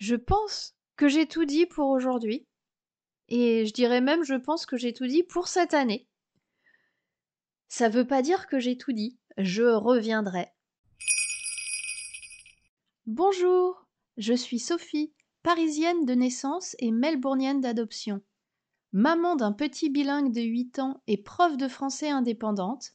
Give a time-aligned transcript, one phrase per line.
[0.00, 2.46] je pense que j'ai tout dit pour aujourd'hui.
[3.28, 6.08] Et je dirais même, je pense que j'ai tout dit pour cette année.
[7.68, 9.18] Ça veut pas dire que j'ai tout dit.
[9.36, 10.48] Je reviendrai.
[13.06, 13.86] Bonjour,
[14.16, 15.12] je suis Sophie,
[15.42, 18.22] parisienne de naissance et melbournienne d'adoption.
[18.92, 22.92] Maman d'un petit bilingue de 8 ans et prof de français indépendante,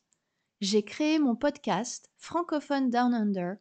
[0.59, 3.57] j'ai créé mon podcast Francophone Down Under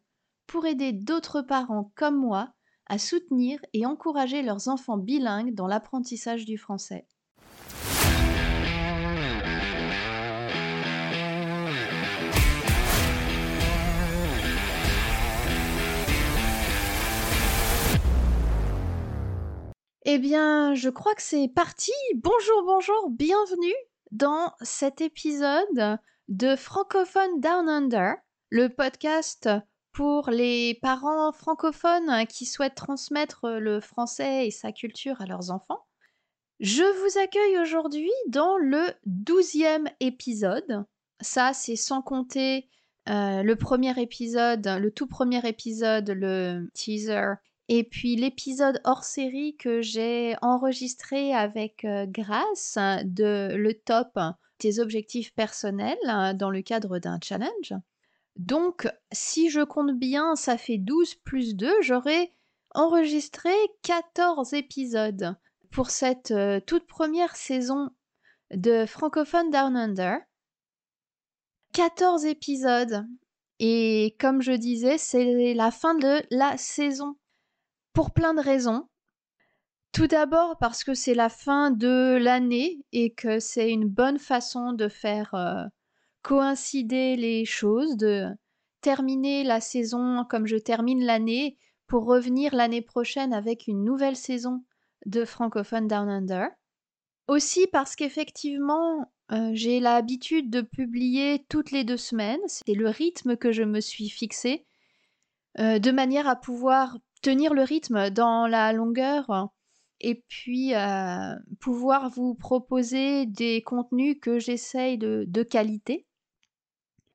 [0.46, 2.54] pour aider d'autres parents comme moi
[2.86, 7.06] à soutenir et encourager leurs enfants bilingues dans l'apprentissage du français.
[20.06, 21.90] Eh bien, je crois que c'est parti.
[22.16, 23.74] Bonjour, bonjour, bienvenue
[24.10, 25.98] dans cet épisode
[26.28, 28.16] de Francophone Down Under,
[28.50, 29.48] le podcast
[29.94, 35.86] pour les parents francophones qui souhaitent transmettre le français et sa culture à leurs enfants.
[36.58, 40.84] Je vous accueille aujourd'hui dans le douzième épisode.
[41.20, 42.68] Ça, c'est sans compter
[43.08, 47.34] euh, le premier épisode, le tout premier épisode, le teaser,
[47.68, 54.18] et puis l'épisode hors série que j'ai enregistré avec euh, Grâce de le top
[54.58, 55.98] tes objectifs personnels
[56.36, 57.74] dans le cadre d'un challenge.
[58.36, 62.34] Donc, si je compte bien, ça fait 12 plus 2, j'aurai
[62.74, 65.36] enregistré 14 épisodes
[65.70, 67.90] pour cette euh, toute première saison
[68.52, 70.18] de Francophone Down Under.
[71.72, 73.06] 14 épisodes.
[73.58, 77.16] Et comme je disais, c'est la fin de la saison.
[77.92, 78.88] Pour plein de raisons.
[79.92, 84.72] Tout d'abord parce que c'est la fin de l'année et que c'est une bonne façon
[84.72, 85.64] de faire euh,
[86.24, 88.26] coïncider les choses, de
[88.80, 94.64] terminer la saison comme je termine l'année pour revenir l'année prochaine avec une nouvelle saison
[95.06, 96.48] de Francophone Down Under.
[97.28, 103.36] Aussi parce qu'effectivement, euh, j'ai l'habitude de publier toutes les deux semaines, c'est le rythme
[103.36, 104.66] que je me suis fixé,
[105.58, 109.50] euh, de manière à pouvoir tenir le rythme dans la longueur
[110.00, 116.06] et puis euh, pouvoir vous proposer des contenus que j'essaye de qualité.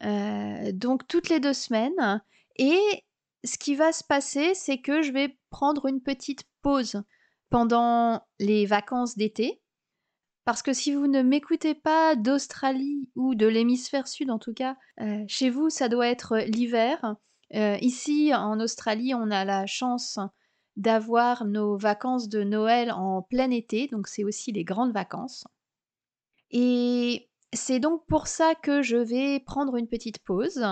[0.03, 2.21] Euh, donc toutes les deux semaines.
[2.57, 2.79] Et
[3.43, 7.01] ce qui va se passer, c'est que je vais prendre une petite pause
[7.49, 9.61] pendant les vacances d'été.
[10.45, 14.77] Parce que si vous ne m'écoutez pas d'Australie ou de l'hémisphère sud en tout cas,
[14.99, 17.15] euh, chez vous ça doit être l'hiver.
[17.53, 20.19] Euh, ici en Australie on a la chance
[20.75, 25.45] d'avoir nos vacances de Noël en plein été, donc c'est aussi les grandes vacances.
[26.51, 30.65] Et c'est donc pour ça que je vais prendre une petite pause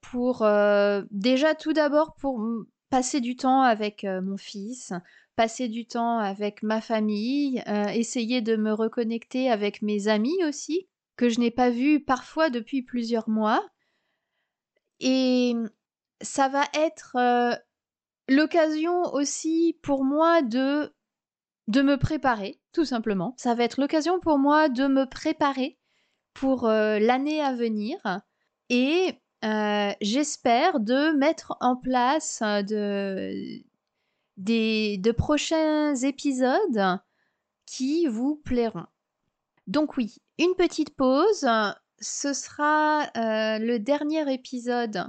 [0.00, 2.42] pour euh, déjà tout d'abord pour
[2.88, 4.92] passer du temps avec euh, mon fils,
[5.36, 10.88] passer du temps avec ma famille, euh, essayer de me reconnecter avec mes amis aussi,
[11.16, 13.64] que je n'ai pas vus parfois depuis plusieurs mois.
[14.98, 15.54] Et
[16.20, 17.16] ça va être
[18.28, 20.92] l'occasion aussi pour moi de
[21.68, 23.34] de me préparer, tout simplement.
[23.36, 25.78] Ça va être l'occasion pour moi de me préparer
[26.40, 27.98] pour euh, l'année à venir
[28.70, 29.12] et
[29.44, 33.62] euh, j'espère de mettre en place euh, de,
[34.38, 36.98] des, de prochains épisodes
[37.66, 38.86] qui vous plairont.
[39.66, 41.46] Donc oui, une petite pause.
[41.98, 45.04] Ce sera le dernier épisode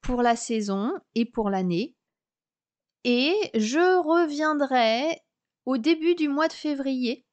[0.00, 1.94] pour la saison et pour l'année.
[3.04, 5.20] Et je reviendrai
[5.66, 7.26] au début du mois de février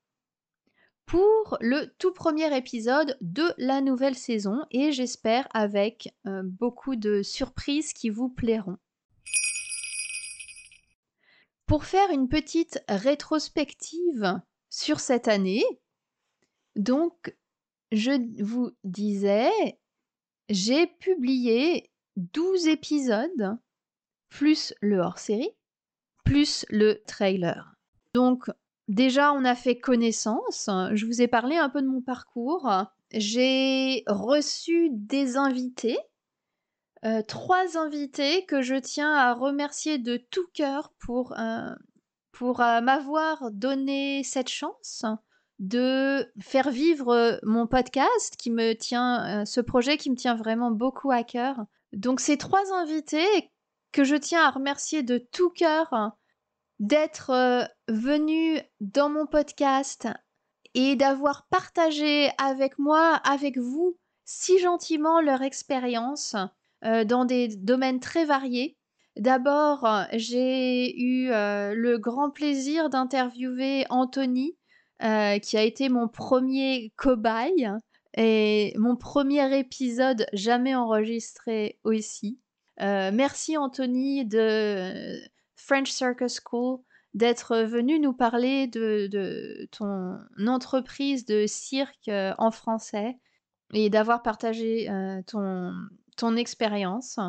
[1.07, 7.23] pour le tout premier épisode de la nouvelle saison et j'espère avec euh, beaucoup de
[7.23, 8.77] surprises qui vous plairont.
[11.65, 15.63] Pour faire une petite rétrospective sur cette année,
[16.75, 17.33] donc
[17.93, 19.79] je vous disais,
[20.49, 23.57] j'ai publié 12 épisodes,
[24.27, 25.51] plus le hors-série,
[26.25, 27.75] plus le trailer.
[28.13, 28.49] Donc
[28.87, 30.69] Déjà, on a fait connaissance.
[30.93, 32.69] Je vous ai parlé un peu de mon parcours.
[33.11, 35.97] J'ai reçu des invités,
[37.05, 41.69] euh, trois invités que je tiens à remercier de tout cœur pour, euh,
[42.41, 45.05] euh, m'avoir donné cette chance
[45.59, 51.11] de faire vivre mon podcast qui me tient, ce projet qui me tient vraiment beaucoup
[51.11, 51.65] à cœur.
[51.93, 53.51] Donc ces trois invités
[53.91, 56.11] que je tiens à remercier de tout cœur
[56.79, 60.07] d'être euh, venu dans mon podcast
[60.73, 66.35] et d'avoir partagé avec moi, avec vous, si gentiment leur expérience
[66.83, 68.77] euh, dans des domaines très variés.
[69.15, 74.55] D'abord, j'ai eu le grand plaisir d'interviewer Anthony,
[74.99, 77.67] qui a été mon premier cobaye
[78.15, 82.39] et mon premier épisode jamais enregistré aussi.
[82.79, 85.19] merci Anthony de
[85.67, 86.79] French Circus School
[87.13, 90.17] d'être venu nous parler de, ton
[90.47, 93.17] entreprise de cirque en français
[93.73, 94.87] et d'avoir partagé
[95.27, 95.73] ton,
[96.15, 97.19] ton expérience.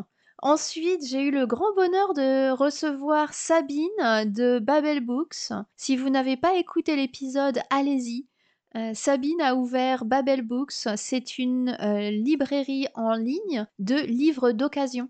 [0.41, 3.89] Ensuite, j'ai eu le grand bonheur de recevoir Sabine
[4.27, 5.53] de Babel Books.
[5.75, 8.29] Si vous n'avez pas écouté l'épisode, allez-y.
[8.77, 10.87] Euh, Sabine a ouvert Babel Books.
[10.97, 15.09] C'est une euh, librairie en ligne de livres d'occasion.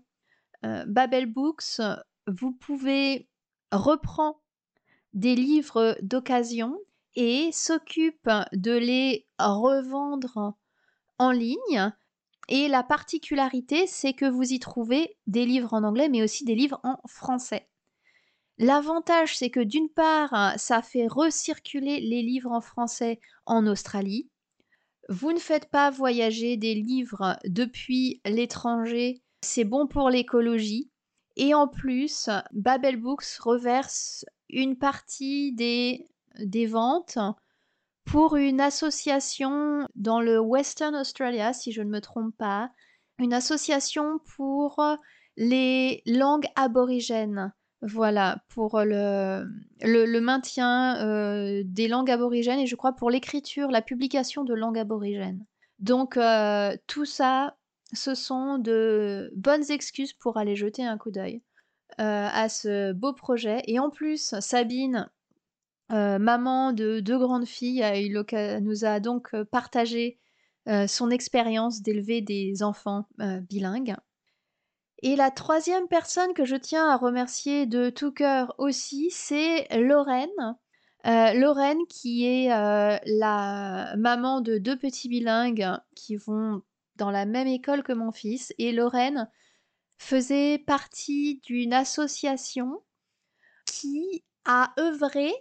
[0.65, 1.79] Euh, Babel Books,
[2.29, 3.27] vous pouvez
[3.71, 4.41] reprendre
[5.13, 6.77] des livres d'occasion
[7.15, 10.55] et s'occupe de les revendre
[11.17, 11.91] en ligne
[12.51, 16.55] et la particularité, c'est que vous y trouvez des livres en anglais, mais aussi des
[16.55, 17.69] livres en français.
[18.57, 24.29] L'avantage, c'est que d'une part, ça fait recirculer les livres en français en Australie.
[25.09, 30.89] Vous ne faites pas voyager des livres depuis l'étranger, c'est bon pour l'écologie.
[31.41, 36.05] Et en plus, Babel Books reverse une partie des,
[36.37, 37.17] des ventes
[38.03, 42.71] pour une association dans le Western Australia, si je ne me trompe pas,
[43.19, 44.83] une association pour
[45.37, 47.53] les langues aborigènes.
[47.81, 49.47] Voilà, pour le,
[49.81, 54.77] le, maintien euh, des langues aborigènes et je crois pour l'écriture, la publication de langues
[54.79, 55.45] aborigènes.
[55.79, 57.55] Donc euh, tout ça,
[57.93, 61.41] ce sont de bonnes excuses pour aller jeter un coup d'œil
[61.99, 63.61] euh, à ce beau projet.
[63.65, 65.09] Et en plus, Sabine
[65.91, 67.83] euh, maman de deux grandes filles,
[68.61, 70.19] nous a donc euh, partagé
[70.67, 73.95] euh, son expérience d'élever des enfants bilingues.
[75.01, 80.57] Et la troisième personne que je tiens à remercier de tout cœur aussi, c'est Lorraine.
[81.05, 85.65] Lorraine qui est la maman de deux petits bilingues
[85.95, 86.61] qui vont
[86.99, 88.53] dans la même école que mon fils.
[88.59, 89.27] Et Lorraine
[89.97, 92.83] faisait partie d'une association
[93.65, 95.33] qui a œuvré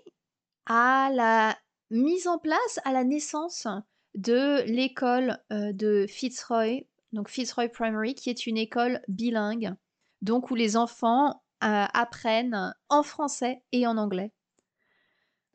[0.66, 1.58] à la
[1.90, 3.66] mise en place, à la naissance
[4.14, 9.74] de l'école euh, de Fitzroy, donc Fitzroy Primary, qui est une école bilingue,
[10.22, 14.32] donc où les enfants euh, apprennent en français et en anglais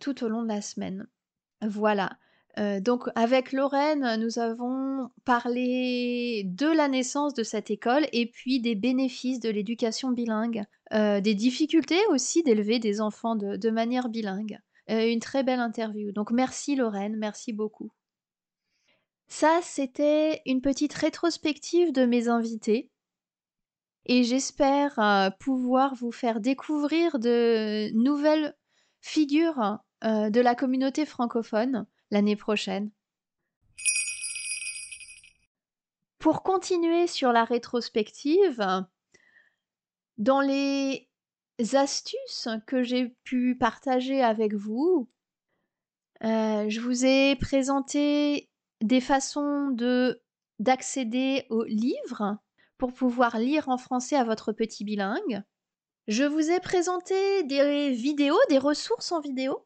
[0.04, 1.08] tout au long de la semaine.
[1.62, 2.18] Voilà.
[2.60, 8.62] Euh, donc avec Lorraine, nous avons parlé de la naissance de cette école et puis
[8.62, 14.60] des bénéfices de l'éducation bilingue, des difficultés aussi d'élever des enfants de manière bilingue.
[14.90, 16.12] Euh, une très belle interview.
[16.12, 17.92] Donc merci Lorraine, merci beaucoup.
[19.28, 22.92] Ça, c'était une petite rétrospective de mes invités.
[24.06, 28.56] Et j'espère euh, pouvoir vous faire découvrir de nouvelles
[29.00, 32.92] figures euh, de la communauté francophone l'année prochaine.
[36.20, 38.86] Pour continuer sur la rétrospective,
[40.18, 41.10] dans les
[41.74, 45.10] astuces que j'ai pu partager avec vous.
[46.24, 48.50] Euh, je vous ai présenté
[48.82, 50.22] des façons de
[50.60, 52.38] d'accéder aux livres
[52.78, 55.42] pour pouvoir lire en français à votre petit bilingue.
[56.08, 59.66] Je vous ai présenté des vidéos, des ressources en vidéo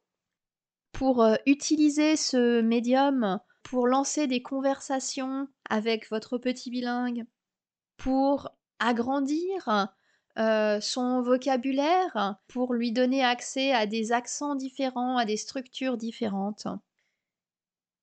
[0.91, 7.25] pour euh, utiliser ce médium pour lancer des conversations avec votre petit bilingue,
[7.97, 9.89] pour agrandir
[10.37, 16.67] euh, son vocabulaire pour lui donner accès à des accents différents, à des structures différentes.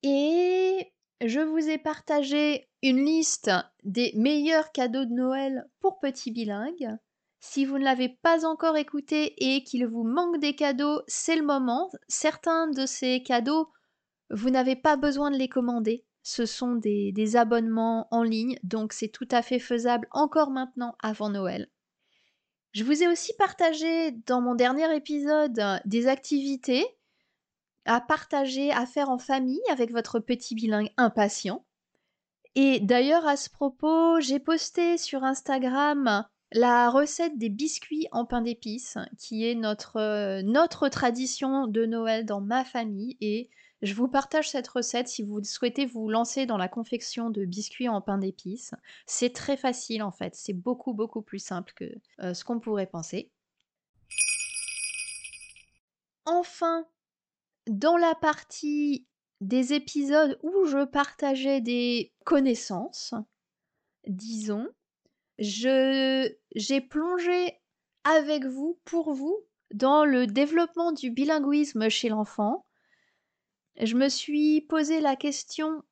[0.02, 0.92] Et
[1.24, 3.50] je vous ai partagé une liste
[3.84, 6.98] des meilleurs cadeaux de Noël pour petits bilingues.
[7.46, 11.44] Si vous ne l'avez pas encore écouté et qu'il vous manque des cadeaux, c'est le
[11.44, 11.90] moment.
[12.08, 13.70] Certains de ces cadeaux,
[14.30, 16.06] vous n'avez pas besoin de les commander.
[16.22, 21.28] Ce sont des abonnements en ligne, donc c'est tout à fait faisable encore maintenant avant
[21.28, 21.68] Noël.
[22.72, 26.86] Je vous ai aussi partagé dans mon dernier épisode des activités
[27.84, 31.62] à partager, à faire en famille avec votre petit bilingue impatient.
[32.54, 38.42] Et d'ailleurs, à ce propos, j'ai posté sur Instagram la recette des biscuits en pain
[38.42, 43.16] d'épices, qui est notre, notre tradition de Noël dans ma famille.
[43.20, 43.50] Et
[43.82, 47.88] je vous partage cette recette si vous souhaitez vous lancer dans la confection de biscuits
[47.88, 48.74] en pain d'épices.
[49.06, 52.86] C'est très facile en fait, c'est beaucoup beaucoup plus simple que euh, ce qu'on pourrait
[52.86, 53.30] penser.
[56.24, 56.86] Enfin,
[57.66, 59.06] dans la partie
[59.40, 63.14] des épisodes où je partageais des connaissances,
[64.06, 64.68] disons,
[65.38, 67.60] j'ai plongé
[68.04, 69.38] avec vous, pour vous,
[69.72, 72.66] dans le développement du bilinguisme chez l'enfant.
[73.80, 75.82] Je me suis posé la question,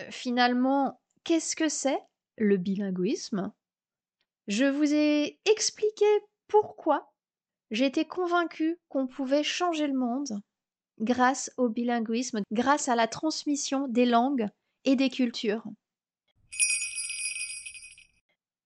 [0.00, 1.98] euh, finalement, qu'est-ce que c'est
[2.36, 3.52] le bilinguisme?
[4.46, 6.04] Je vous ai expliqué
[6.46, 7.12] pourquoi
[7.70, 10.40] j'étais convaincue qu'on pouvait changer le monde
[11.00, 14.48] grâce au bilinguisme, grâce à la transmission des langues
[14.84, 15.64] et des cultures.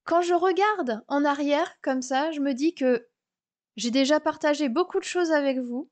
[0.07, 3.07] Quand je regarde en arrière comme ça, je me dis que
[3.77, 5.91] j'ai déjà partagé beaucoup de choses avec vous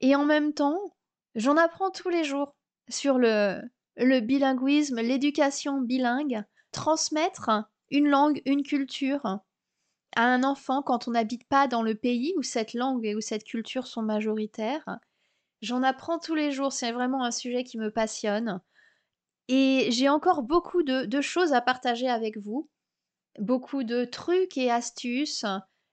[0.00, 0.80] et en même temps,
[1.36, 2.56] j'en apprends tous les jours
[2.88, 3.60] sur le,
[3.96, 6.42] le bilinguisme, l'éducation bilingue,
[6.72, 7.50] transmettre
[7.90, 9.24] une langue, une culture
[10.16, 13.20] à un enfant quand on n'habite pas dans le pays où cette langue et où
[13.20, 14.98] cette culture sont majoritaires.
[15.60, 18.60] J'en apprends tous les jours, c'est vraiment un sujet qui me passionne.
[19.48, 22.68] Et j'ai encore beaucoup de, choses à partager avec vous,
[23.38, 25.44] beaucoup de trucs et astuces,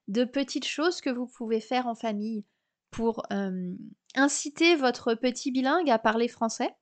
[0.07, 2.45] de petites choses que vous pouvez faire en famille
[2.91, 3.73] pour euh,
[4.15, 6.75] inciter votre petit bilingue à parler français.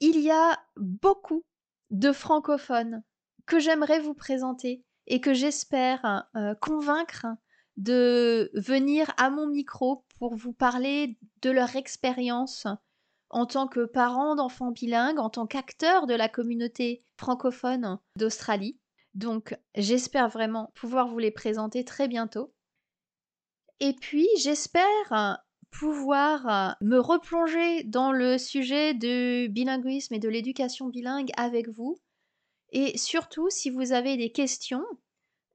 [0.00, 1.44] Il y a beaucoup
[1.90, 3.02] de francophones
[3.46, 7.26] que j'aimerais vous présenter et que j'espère euh, convaincre
[7.76, 12.66] de venir à mon micro pour vous parler de leur expérience
[13.30, 18.78] en tant que parents d'enfants bilingues, en tant qu'acteurs de la communauté francophone d'Australie.
[19.14, 22.52] Donc j'espère vraiment pouvoir vous les présenter très bientôt.
[23.80, 25.40] Et puis j'espère
[25.70, 32.00] pouvoir me replonger dans le sujet du bilinguisme et de l'éducation bilingue avec vous.
[32.72, 34.84] Et surtout, si vous avez des questions,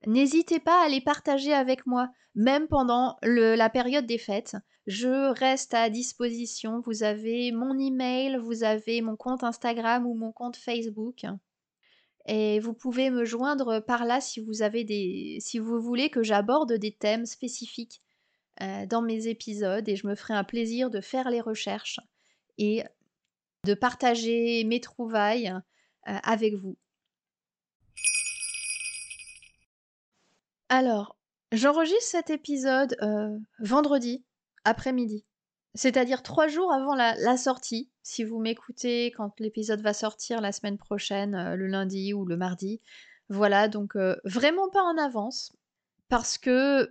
[0.06, 4.58] n'hésitez pas à les partager avec moi, même pendant la période des fêtes.
[4.88, 6.82] Je reste à disposition.
[6.86, 11.26] Vous avez mon email, vous avez mon compte Instagram ou mon compte Facebook.
[12.28, 16.24] Et vous pouvez me joindre par là si vous avez des si vous voulez que
[16.24, 18.02] j'aborde des thèmes spécifiques
[18.62, 22.00] euh, dans mes épisodes et je me ferai un plaisir de faire les recherches
[22.58, 22.84] et
[23.66, 25.54] de partager mes trouvailles
[26.08, 26.78] euh, avec vous.
[30.70, 31.18] Alors,
[31.52, 34.24] j'enregistre cet épisode euh, vendredi
[34.64, 35.26] après-midi.
[35.76, 37.90] C'est-à-dire trois jours avant la, sortie.
[38.02, 42.38] Si vous m'écoutez quand l'épisode va sortir la semaine prochaine, euh, le lundi ou le
[42.38, 42.82] mardi.
[43.28, 45.52] Voilà, donc euh, vraiment pas en avance.
[46.08, 46.90] Parce que,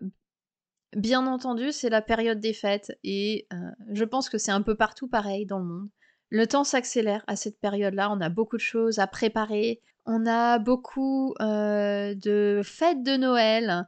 [0.95, 2.93] bien entendu, c'est la période des fêtes.
[3.05, 3.57] Et euh,
[3.91, 5.89] je pense que c'est un peu partout pareil dans le monde.
[6.29, 8.11] Le temps s'accélère à cette période-là.
[8.11, 9.81] On a beaucoup de choses à préparer.
[10.05, 13.87] On a beaucoup de fêtes de Noël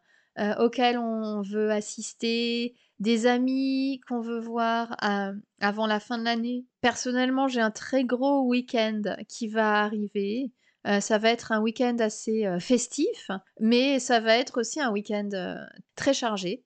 [0.59, 4.97] auxquelles on veut assister des amis qu'on veut voir
[5.61, 6.67] avant la fin de l'année.
[6.81, 10.53] Personnellement, j'ai un très gros week-end qui va arriver.
[10.87, 14.93] Euh, ça va être un week-end assez euh, festif, mais ça va être aussi un
[14.93, 15.57] week-end euh,
[15.97, 16.65] très chargé.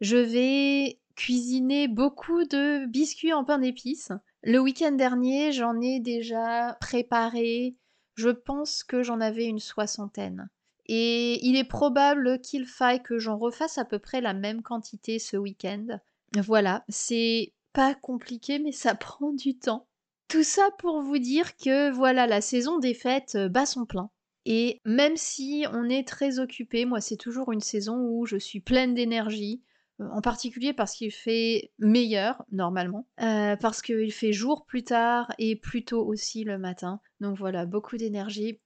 [0.00, 4.12] Je vais cuisiner beaucoup de biscuits en pain d'épices.
[4.42, 7.76] Le week-end dernier, j'en ai déjà préparé,
[8.14, 10.48] je pense que j'en avais une soixantaine.
[10.88, 15.18] Et il est probable qu'il faille que j'en refasse à peu près la même quantité
[15.18, 16.00] ce week-end.
[16.36, 19.86] Voilà, c'est pas compliqué, mais ça prend du temps.
[20.28, 24.10] Tout ça pour vous dire que voilà, la saison des fêtes euh, bat son plein.
[24.44, 28.60] Et même si on est très occupé, moi c'est toujours une saison où je suis
[28.60, 29.62] pleine d'énergie,
[30.00, 35.32] euh, en particulier parce qu'il fait meilleur normalement, euh, parce qu'il fait jour plus tard
[35.38, 37.00] et plus tôt aussi le matin.
[37.20, 38.60] Donc voilà, beaucoup d'énergie.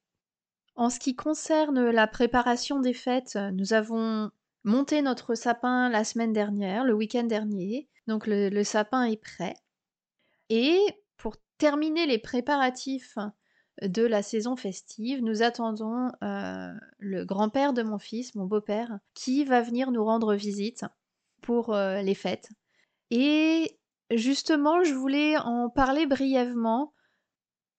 [0.74, 4.30] En ce qui concerne la préparation des fêtes, nous avons
[4.64, 7.88] monté notre sapin la semaine dernière, le week-end dernier.
[8.06, 9.54] Donc le, sapin est prêt.
[10.48, 10.78] Et
[11.16, 13.16] pour terminer les préparatifs
[13.80, 19.44] de la saison festive, nous attendons euh, le grand-père de mon fils, mon beau-père, qui
[19.44, 20.84] va venir nous rendre visite
[21.42, 22.48] pour euh, les fêtes.
[23.10, 23.78] Et
[24.10, 26.92] justement, je voulais en parler brièvement.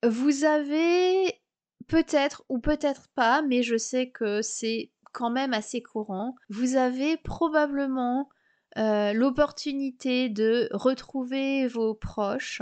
[0.04, 1.43] Vous avez
[1.88, 6.36] peut-être ou peut-être pas, mais je sais que c'est quand même assez courant.
[6.50, 8.30] Vous avez probablement
[8.78, 12.62] euh, l'opportunité de retrouver vos proches,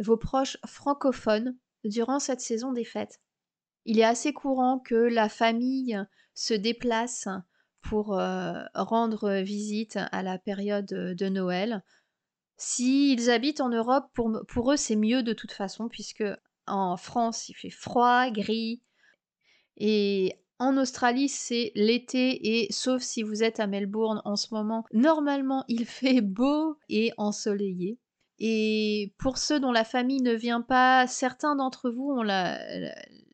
[0.00, 3.20] vos proches francophones durant cette saison des fêtes.
[3.84, 5.98] Il est assez courant que la famille
[6.34, 7.28] se déplace
[7.82, 11.82] pour euh, rendre visite à la période de Noël.
[12.56, 16.24] S'ils habitent en Europe, pour, pour eux, c'est mieux de toute façon, puisque
[16.66, 18.82] en France, il fait froid, gris.
[19.76, 24.84] Et en Australie, c'est l'été et sauf si vous êtes à Melbourne en ce moment,
[24.92, 27.98] normalement, il fait beau et ensoleillé.
[28.38, 32.24] Et pour ceux dont la famille ne vient pas, certains d'entre vous ont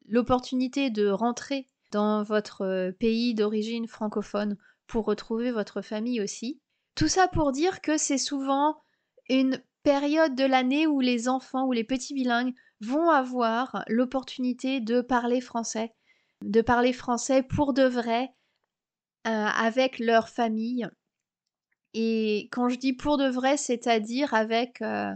[0.09, 4.57] l'opportunité de rentrer dans votre pays d'origine francophone
[4.87, 6.61] pour retrouver votre famille aussi.
[6.95, 8.81] Tout ça pour dire que c'est souvent
[9.29, 12.53] une période de l'année où les enfants ou les petits bilingues
[12.83, 15.95] vont avoir l'opportunité de parler français,
[16.45, 18.29] de parler français pour de vrai
[19.27, 20.87] euh, avec leur famille.
[21.95, 25.11] Et quand je dis pour de vrai, c'est-à-dire avec euh,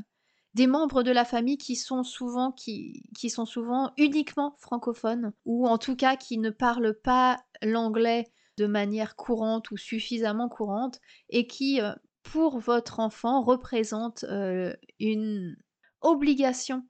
[0.54, 5.76] des membres de la famille qui sont souvent qui, sont souvent uniquement francophones ou en
[5.76, 8.24] tout cas qui ne parlent pas l'anglais
[8.56, 10.98] de manière courante ou suffisamment courante
[11.28, 15.56] et qui euh, pour votre enfant représentent euh, une
[16.00, 16.86] obligation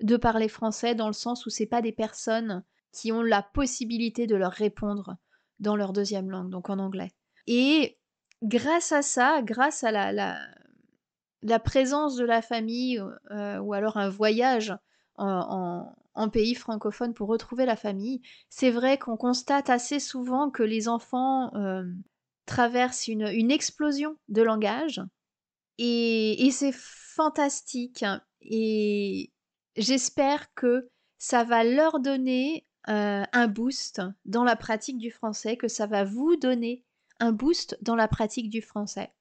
[0.00, 4.26] de parler français dans le sens où c'est pas des personnes qui ont la possibilité
[4.26, 5.16] de leur répondre
[5.60, 7.12] dans leur deuxième langue, donc en anglais.
[7.46, 7.98] Et
[8.42, 10.12] grâce à ça, grâce à la,
[11.42, 14.74] la, présence de la famille ou alors un voyage
[15.16, 20.88] en, pays francophone pour retrouver la famille, c'est vrai qu'on constate assez souvent que les
[20.88, 21.50] enfants
[22.46, 25.00] traversent une, explosion de langage
[25.78, 28.04] et, c'est fantastique
[28.40, 29.32] et
[29.76, 35.68] j'espère que ça va leur donner euh, un boost dans la pratique du français, que
[35.68, 36.84] ça va vous donner
[37.20, 39.12] un boost dans la pratique du français.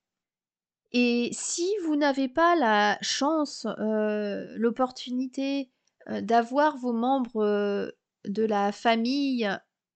[0.92, 5.72] Et si vous n'avez pas la chance, euh, l'opportunité
[6.10, 7.94] euh, d'avoir vos membres
[8.26, 9.50] de la famille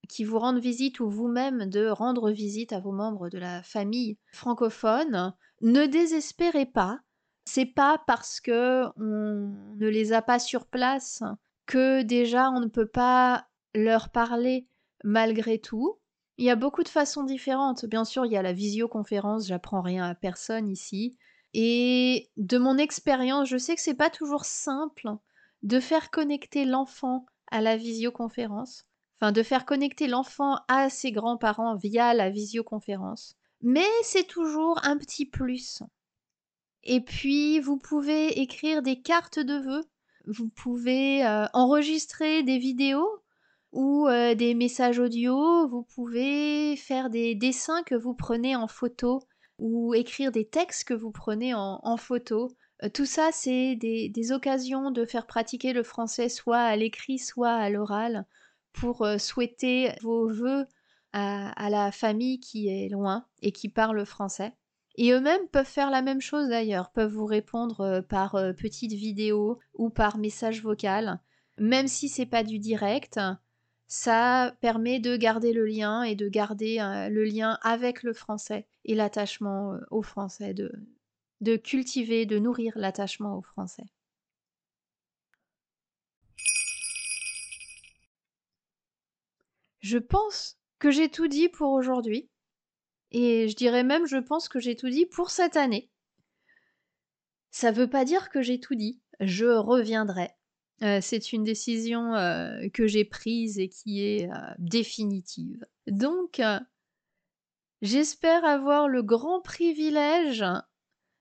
[0.08, 4.18] qui vous rendent visite ou vous-même de rendre visite à vos membres de la famille
[4.32, 7.00] francophone, ne désespérez pas.
[7.44, 11.22] C'est pas parce que on ne les a pas sur place
[11.66, 14.66] que déjà on ne peut pas leur parler
[15.04, 15.98] malgré tout.
[16.38, 17.86] Il y a beaucoup de façons différentes.
[17.86, 21.16] Bien sûr, il y a la visioconférence, j'apprends rien à personne ici.
[21.54, 25.08] Et de mon expérience, je sais que c'est pas toujours simple
[25.62, 28.84] de faire connecter l'enfant à la visioconférence,
[29.22, 33.36] de faire connecter l'enfant à ses grands-parents via la visioconférence.
[33.62, 35.82] Mais c'est toujours un petit plus.
[36.84, 39.84] Et puis, vous pouvez écrire des cartes de vœux,
[40.26, 43.08] vous pouvez euh, enregistrer des vidéos
[43.72, 49.20] ou euh, des messages audio, vous pouvez faire des dessins que vous prenez en photo
[49.58, 52.50] ou écrire des textes que vous prenez en, photo.
[52.82, 57.54] Euh, tout ça, c'est des, occasions de faire pratiquer le français soit à l'écrit, soit
[57.54, 58.26] à l'oral,
[58.76, 60.66] pour euh, souhaiter vos voeux
[61.12, 64.52] à, la famille qui est loin et qui parle français.
[64.96, 69.88] Et eux-mêmes peuvent faire la même chose d'ailleurs, peuvent vous répondre par petite vidéo ou
[69.88, 71.20] par message vocal,
[71.56, 73.18] même si c'est pas du direct
[73.88, 78.66] ça permet de garder le lien et de garder euh, le lien avec le français
[78.84, 80.72] et l'attachement euh, au français, de,
[81.40, 83.84] de cultiver, de nourrir l'attachement au français.
[89.86, 92.28] Je pense que j'ai tout dit pour aujourd'hui.
[93.12, 95.92] Et je dirais même, je pense que j'ai tout dit pour cette année.
[97.52, 99.00] Ça veut pas dire que j'ai tout dit.
[99.20, 100.30] Je reviendrai
[100.82, 105.64] euh, c'est une décision euh, que j'ai prise et qui est euh, définitive.
[105.86, 106.42] Donc,
[107.80, 110.44] j'espère avoir le grand privilège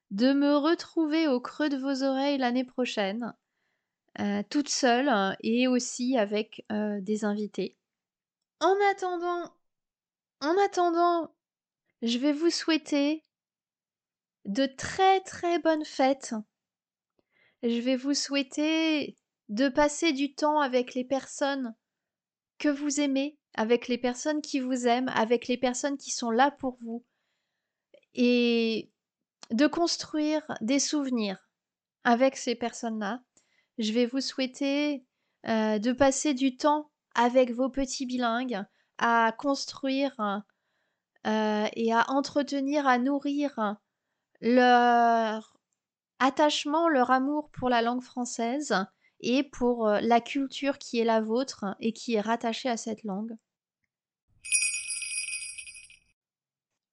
[0.09, 3.31] de me retrouver au creux de vos oreilles l'année prochaine,
[4.49, 7.77] toute seule et aussi avec des invités.
[8.65, 9.53] En attendant,
[10.41, 11.35] en attendant,
[12.01, 13.21] je vais vous souhaiter
[14.45, 16.33] de très très bonnes fêtes.
[17.61, 21.75] Je vais vous souhaiter de passer du temps avec les personnes
[22.57, 26.49] que vous aimez, avec les personnes qui vous aiment, avec les personnes qui sont là
[26.49, 27.05] pour vous,
[28.15, 28.89] et
[29.51, 31.51] de construire des souvenirs
[32.03, 33.21] avec ces personnes-là.
[33.77, 35.05] Je vais vous souhaiter
[35.45, 38.63] euh, de passer du temps avec vos petits bilingues,
[38.97, 40.43] à construire
[41.25, 43.77] euh, et à entretenir, à nourrir
[44.41, 45.57] leur
[46.19, 48.75] attachement, leur amour pour la langue française
[49.21, 53.03] et pour euh, la culture qui est la vôtre et qui est rattachée à cette
[53.03, 53.35] langue.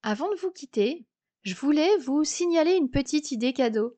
[0.02, 1.06] Avant de vous quitter,
[1.42, 3.96] je voulais vous signaler une petite idée cadeau.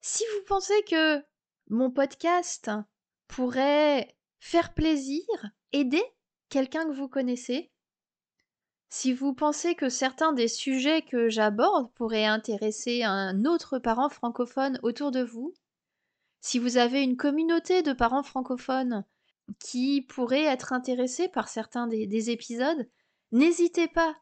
[0.00, 1.22] Si vous pensez que
[1.68, 2.70] mon podcast
[3.28, 5.24] pourrait faire plaisir,
[5.72, 6.02] aider
[6.48, 7.70] quelqu'un que vous connaissez,
[8.92, 14.80] si vous pensez que certains des sujets que j'aborde pourraient intéresser un autre parent francophone
[14.82, 15.54] autour de vous,
[16.40, 19.04] si vous avez une communauté de parents francophones
[19.60, 22.88] qui pourraient être intéressés par certains des, épisodes,
[23.30, 24.16] n'hésitez pas,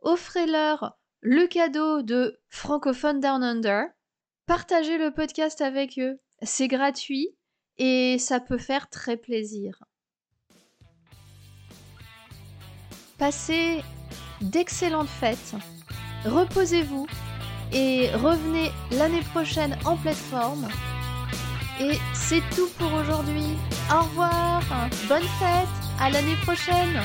[0.00, 3.84] offrez-leur le cadeau de Francophone Down Under,
[4.46, 7.36] partagez le podcast avec eux, c'est gratuit
[7.78, 9.82] et ça peut faire très plaisir.
[13.18, 13.82] Passez
[14.40, 15.54] d'excellentes fêtes.
[16.24, 17.06] Reposez-vous
[17.72, 20.68] et revenez l'année prochaine en pleine forme.
[21.80, 23.56] Et c'est tout pour aujourd'hui.
[23.90, 24.62] Au revoir,
[25.08, 25.68] bonne fête,
[26.00, 27.00] à l'année prochaine.